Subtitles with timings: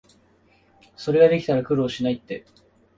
[0.95, 2.43] それができたら苦労しないって